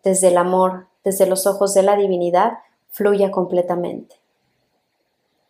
desde 0.05 0.29
el 0.29 0.37
amor, 0.37 0.89
desde 1.05 1.25
los 1.25 1.47
ojos 1.47 1.73
de 1.73 1.85
la 1.85 1.97
divinidad, 1.97 2.59
fluya 2.91 3.31
completamente. 3.31 4.15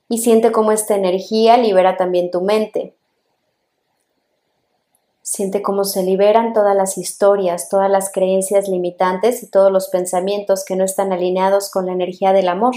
Y 0.09 0.19
siente 0.19 0.53
cómo 0.53 0.71
esta 0.71 0.95
energía 0.95 1.57
libera 1.57 1.97
también 1.97 2.31
tu 2.31 2.43
mente. 2.43 2.95
Siente 5.29 5.61
cómo 5.61 5.83
se 5.83 6.05
liberan 6.05 6.53
todas 6.53 6.77
las 6.77 6.97
historias, 6.97 7.69
todas 7.69 7.91
las 7.91 8.13
creencias 8.13 8.69
limitantes 8.69 9.43
y 9.43 9.51
todos 9.51 9.73
los 9.73 9.89
pensamientos 9.89 10.65
que 10.65 10.77
no 10.77 10.85
están 10.85 11.13
alineados 11.13 11.69
con 11.69 11.87
la 11.87 11.93
energía 11.93 12.33
del 12.33 12.47
amor, 12.47 12.77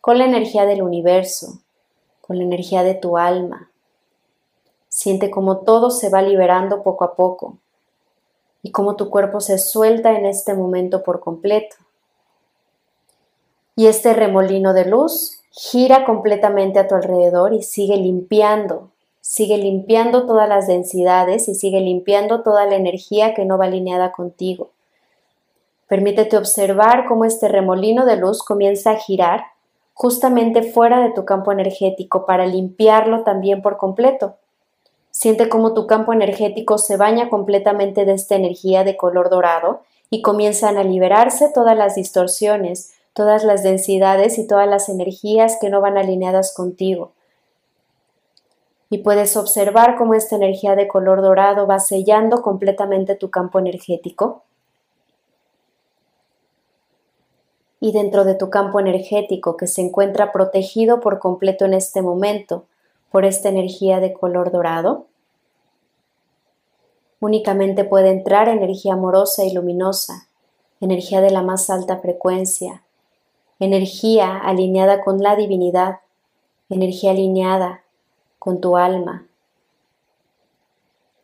con 0.00 0.18
la 0.18 0.24
energía 0.24 0.66
del 0.66 0.82
universo, 0.82 1.58
con 2.20 2.38
la 2.38 2.44
energía 2.44 2.84
de 2.84 2.94
tu 2.94 3.18
alma. 3.18 3.72
Siente 4.88 5.32
cómo 5.32 5.62
todo 5.62 5.90
se 5.90 6.10
va 6.10 6.22
liberando 6.22 6.84
poco 6.84 7.02
a 7.02 7.16
poco, 7.16 7.58
y 8.62 8.70
cómo 8.70 8.94
tu 8.94 9.10
cuerpo 9.10 9.40
se 9.40 9.58
suelta 9.58 10.16
en 10.16 10.26
este 10.26 10.54
momento 10.54 11.02
por 11.02 11.18
completo. 11.18 11.74
Y 13.74 13.88
este 13.88 14.12
remolino 14.12 14.74
de 14.74 14.84
luz 14.84 15.40
gira 15.50 16.04
completamente 16.04 16.78
a 16.78 16.86
tu 16.86 16.94
alrededor 16.94 17.52
y 17.52 17.64
sigue 17.64 17.96
limpiando, 17.96 18.92
sigue 19.34 19.58
limpiando 19.58 20.26
todas 20.26 20.48
las 20.48 20.68
densidades 20.68 21.48
y 21.48 21.56
sigue 21.56 21.80
limpiando 21.80 22.42
toda 22.44 22.66
la 22.66 22.76
energía 22.76 23.34
que 23.34 23.44
no 23.44 23.58
va 23.58 23.64
alineada 23.64 24.12
contigo. 24.12 24.70
Permítete 25.88 26.36
observar 26.36 27.06
cómo 27.08 27.24
este 27.24 27.48
remolino 27.48 28.06
de 28.06 28.14
luz 28.14 28.44
comienza 28.44 28.92
a 28.92 28.96
girar 28.96 29.46
justamente 29.92 30.62
fuera 30.62 31.00
de 31.00 31.12
tu 31.12 31.24
campo 31.24 31.50
energético 31.50 32.26
para 32.26 32.46
limpiarlo 32.46 33.24
también 33.24 33.60
por 33.60 33.76
completo. 33.76 34.36
Siente 35.10 35.48
cómo 35.48 35.74
tu 35.74 35.88
campo 35.88 36.12
energético 36.12 36.78
se 36.78 36.96
baña 36.96 37.28
completamente 37.28 38.04
de 38.04 38.12
esta 38.12 38.36
energía 38.36 38.84
de 38.84 38.96
color 38.96 39.30
dorado 39.30 39.80
y 40.10 40.22
comienzan 40.22 40.76
a 40.76 40.84
liberarse 40.84 41.50
todas 41.52 41.76
las 41.76 41.96
distorsiones, 41.96 42.92
todas 43.14 43.42
las 43.42 43.64
densidades 43.64 44.38
y 44.38 44.46
todas 44.46 44.68
las 44.68 44.88
energías 44.88 45.58
que 45.60 45.70
no 45.70 45.80
van 45.80 45.98
alineadas 45.98 46.54
contigo. 46.54 47.10
Y 48.94 48.98
puedes 48.98 49.36
observar 49.36 49.96
cómo 49.96 50.14
esta 50.14 50.36
energía 50.36 50.76
de 50.76 50.86
color 50.86 51.20
dorado 51.20 51.66
va 51.66 51.80
sellando 51.80 52.42
completamente 52.42 53.16
tu 53.16 53.28
campo 53.28 53.58
energético. 53.58 54.44
Y 57.80 57.90
dentro 57.90 58.24
de 58.24 58.36
tu 58.36 58.50
campo 58.50 58.78
energético 58.78 59.56
que 59.56 59.66
se 59.66 59.80
encuentra 59.80 60.30
protegido 60.30 61.00
por 61.00 61.18
completo 61.18 61.64
en 61.64 61.74
este 61.74 62.02
momento, 62.02 62.66
por 63.10 63.24
esta 63.24 63.48
energía 63.48 63.98
de 63.98 64.12
color 64.12 64.52
dorado. 64.52 65.06
Únicamente 67.18 67.82
puede 67.82 68.10
entrar 68.10 68.48
energía 68.48 68.92
amorosa 68.92 69.44
y 69.44 69.52
luminosa, 69.52 70.28
energía 70.80 71.20
de 71.20 71.32
la 71.32 71.42
más 71.42 71.68
alta 71.68 71.96
frecuencia, 71.96 72.84
energía 73.58 74.38
alineada 74.38 75.02
con 75.02 75.20
la 75.20 75.34
divinidad, 75.34 75.98
energía 76.68 77.10
alineada 77.10 77.83
con 78.44 78.60
tu 78.60 78.76
alma. 78.76 79.26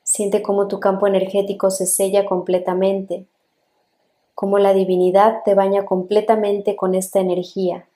Siente 0.02 0.42
cómo 0.42 0.66
tu 0.66 0.80
campo 0.80 1.06
energético 1.06 1.70
se 1.70 1.86
sella 1.86 2.24
completamente 2.24 3.26
cómo 4.40 4.58
la 4.58 4.72
divinidad 4.72 5.42
te 5.44 5.54
baña 5.54 5.84
completamente 5.84 6.74
con 6.74 6.94
esta 6.94 7.20
energía 7.20 7.86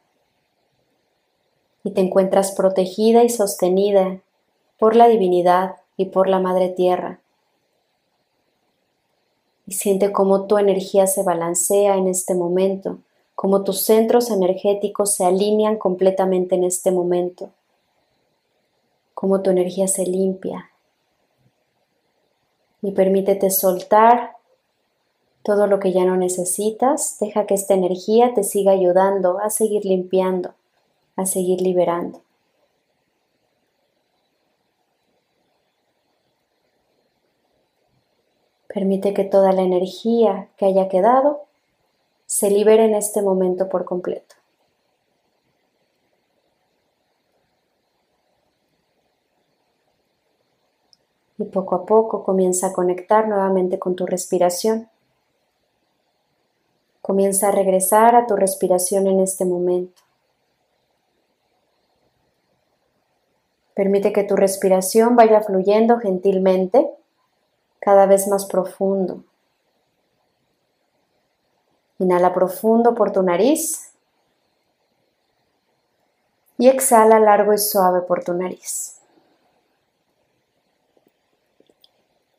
y 1.82 1.92
te 1.92 2.02
encuentras 2.02 2.52
protegida 2.52 3.24
y 3.24 3.30
sostenida 3.30 4.20
por 4.78 4.94
la 4.94 5.08
divinidad 5.08 5.76
y 5.96 6.04
por 6.04 6.28
la 6.28 6.40
Madre 6.40 6.68
Tierra. 6.68 7.18
Y 9.66 9.72
siente 9.72 10.12
cómo 10.12 10.42
tu 10.44 10.58
energía 10.58 11.06
se 11.06 11.22
balancea 11.22 11.96
en 11.96 12.08
este 12.08 12.34
momento, 12.34 12.98
cómo 13.34 13.64
tus 13.64 13.80
centros 13.80 14.30
energéticos 14.30 15.14
se 15.14 15.24
alinean 15.24 15.78
completamente 15.78 16.56
en 16.56 16.64
este 16.64 16.90
momento, 16.90 17.48
cómo 19.24 19.40
tu 19.40 19.48
energía 19.48 19.88
se 19.88 20.04
limpia. 20.04 20.70
Y 22.82 22.92
permítete 22.92 23.48
soltar 23.48 24.36
todo 25.42 25.66
lo 25.66 25.80
que 25.80 25.92
ya 25.92 26.04
no 26.04 26.18
necesitas, 26.18 27.16
deja 27.20 27.46
que 27.46 27.54
esta 27.54 27.72
energía 27.72 28.34
te 28.34 28.42
siga 28.42 28.72
ayudando 28.72 29.38
a 29.38 29.48
seguir 29.48 29.86
limpiando, 29.86 30.52
a 31.16 31.24
seguir 31.24 31.62
liberando. 31.62 32.20
Permite 38.68 39.14
que 39.14 39.24
toda 39.24 39.52
la 39.52 39.62
energía 39.62 40.50
que 40.58 40.66
haya 40.66 40.90
quedado 40.90 41.44
se 42.26 42.50
libere 42.50 42.84
en 42.84 42.94
este 42.94 43.22
momento 43.22 43.70
por 43.70 43.86
completo. 43.86 44.34
Y 51.38 51.44
poco 51.44 51.74
a 51.74 51.86
poco 51.86 52.22
comienza 52.22 52.68
a 52.68 52.72
conectar 52.72 53.28
nuevamente 53.28 53.78
con 53.78 53.96
tu 53.96 54.06
respiración. 54.06 54.88
Comienza 57.02 57.48
a 57.48 57.52
regresar 57.52 58.14
a 58.14 58.26
tu 58.26 58.36
respiración 58.36 59.06
en 59.06 59.20
este 59.20 59.44
momento. 59.44 60.02
Permite 63.74 64.12
que 64.12 64.22
tu 64.22 64.36
respiración 64.36 65.16
vaya 65.16 65.42
fluyendo 65.42 65.98
gentilmente, 65.98 66.88
cada 67.80 68.06
vez 68.06 68.28
más 68.28 68.46
profundo. 68.46 69.24
Inhala 71.98 72.32
profundo 72.32 72.94
por 72.94 73.10
tu 73.12 73.22
nariz 73.22 73.92
y 76.56 76.68
exhala 76.68 77.20
largo 77.20 77.52
y 77.52 77.58
suave 77.58 78.00
por 78.00 78.24
tu 78.24 78.32
nariz. 78.32 79.00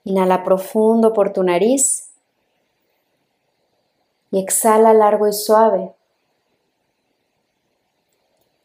Inhala 0.05 0.43
profundo 0.43 1.13
por 1.13 1.33
tu 1.33 1.43
nariz 1.43 2.09
y 4.31 4.39
exhala 4.39 4.93
largo 4.93 5.27
y 5.27 5.33
suave. 5.33 5.93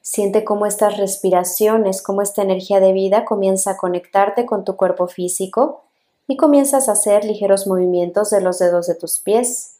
Siente 0.03 0.44
cómo 0.44 0.66
estas 0.66 0.96
respiraciones, 0.96 2.03
cómo 2.03 2.20
esta 2.20 2.42
energía 2.42 2.81
de 2.81 2.92
vida 2.92 3.24
comienza 3.24 3.72
a 3.72 3.76
conectarte 3.76 4.44
con 4.44 4.64
tu 4.64 4.76
cuerpo 4.76 5.07
físico 5.07 5.83
y 6.26 6.37
comienzas 6.37 6.88
a 6.88 6.92
hacer 6.92 7.24
ligeros 7.24 7.66
movimientos 7.66 8.31
de 8.31 8.40
los 8.40 8.59
dedos 8.59 8.87
de 8.87 8.96
tus 8.96 9.20
pies. 9.20 9.76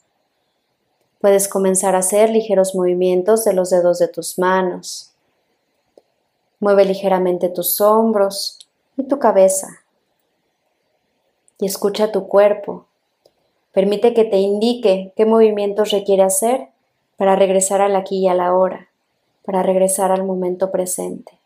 Puedes 1.20 1.49
comenzar 1.49 1.94
a 1.94 1.99
hacer 1.99 2.31
ligeros 2.31 2.75
movimientos 2.75 3.44
de 3.44 3.53
los 3.53 3.70
dedos 3.70 3.99
de 3.99 4.09
tus 4.09 4.38
manos. 4.38 5.12
Mueve 6.61 6.85
ligeramente 6.85 7.49
tus 7.49 7.81
hombros 7.81 8.59
y 8.96 9.03
tu 9.03 9.18
cabeza. 9.18 9.80
Y 11.61 11.66
escucha 11.66 12.11
tu 12.11 12.27
cuerpo. 12.27 12.87
Permite 13.73 14.14
que 14.14 14.25
te 14.25 14.38
indique 14.38 15.12
qué 15.14 15.27
movimientos 15.27 15.90
requiere 15.90 16.23
hacer 16.23 16.68
para 17.16 17.37
regresar 17.37 17.83
al 17.83 17.94
aquí 17.94 18.20
y 18.20 18.29
a 18.29 18.35
la 18.35 18.55
hora, 18.55 18.88
para 19.44 19.62
regresar 19.62 20.11
al 20.11 20.25
momento 20.25 20.70
presente. 20.70 21.38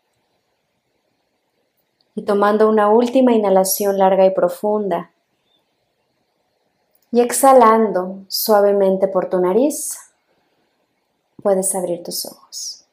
Y 2.15 2.23
tomando 2.23 2.69
una 2.69 2.89
última 2.89 3.33
inhalación 3.33 3.97
larga 3.97 4.25
y 4.25 4.31
profunda, 4.31 5.11
y 7.11 7.21
exhalando 7.21 8.25
suavemente 8.27 9.07
por 9.07 9.29
tu 9.29 9.39
nariz, 9.39 9.97
puedes 11.41 11.73
abrir 11.75 12.03
tus 12.03 12.25
ojos. 12.25 12.84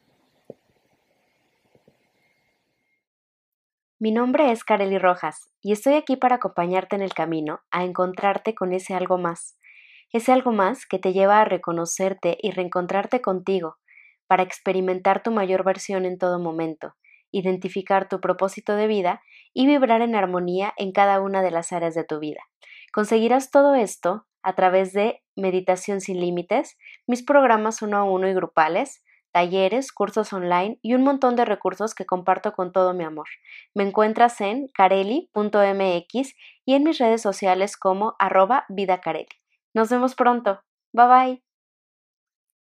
Mi 4.03 4.11
nombre 4.11 4.51
es 4.51 4.65
Kareli 4.65 4.97
Rojas 4.97 5.49
y 5.61 5.71
estoy 5.71 5.93
aquí 5.93 6.17
para 6.17 6.35
acompañarte 6.35 6.97
en 6.97 7.01
el 7.01 7.13
camino 7.13 7.61
a 7.71 7.85
encontrarte 7.85 8.53
con 8.53 8.73
ese 8.73 8.95
algo 8.95 9.17
más, 9.17 9.57
ese 10.11 10.33
algo 10.33 10.51
más 10.51 10.85
que 10.85 10.99
te 10.99 11.13
lleva 11.13 11.39
a 11.39 11.45
reconocerte 11.45 12.37
y 12.41 12.51
reencontrarte 12.51 13.21
contigo, 13.21 13.77
para 14.27 14.43
experimentar 14.43 15.23
tu 15.23 15.31
mayor 15.31 15.63
versión 15.63 16.03
en 16.03 16.17
todo 16.17 16.37
momento, 16.37 16.95
identificar 17.31 18.09
tu 18.09 18.19
propósito 18.19 18.75
de 18.75 18.87
vida 18.87 19.21
y 19.53 19.67
vibrar 19.67 20.01
en 20.01 20.15
armonía 20.15 20.73
en 20.75 20.91
cada 20.91 21.21
una 21.21 21.41
de 21.41 21.51
las 21.51 21.71
áreas 21.71 21.95
de 21.95 22.03
tu 22.03 22.19
vida. 22.19 22.41
Conseguirás 22.91 23.51
todo 23.51 23.73
esto 23.73 24.27
a 24.41 24.53
través 24.53 24.91
de 24.91 25.23
Meditación 25.37 26.01
sin 26.01 26.19
Límites, 26.19 26.77
mis 27.07 27.23
programas 27.23 27.81
uno 27.81 27.99
a 27.99 28.03
uno 28.03 28.27
y 28.27 28.33
grupales, 28.33 29.01
talleres, 29.33 29.91
cursos 29.91 30.31
online 30.31 30.79
y 30.81 30.93
un 30.93 31.03
montón 31.03 31.35
de 31.35 31.45
recursos 31.45 31.93
que 31.95 32.05
comparto 32.05 32.53
con 32.53 32.71
todo 32.71 32.93
mi 32.93 33.03
amor. 33.03 33.27
Me 33.73 33.83
encuentras 33.83 34.39
en 34.41 34.67
careli.mx 34.69 36.35
y 36.65 36.73
en 36.73 36.83
mis 36.83 36.97
redes 36.99 37.21
sociales 37.21 37.75
como 37.77 38.15
arroba 38.19 38.65
vidacareli. 38.69 39.27
Nos 39.73 39.89
vemos 39.89 40.15
pronto. 40.15 40.61
Bye 40.93 41.07
bye. 41.07 41.52